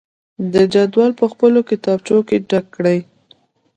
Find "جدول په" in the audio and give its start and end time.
0.73-1.25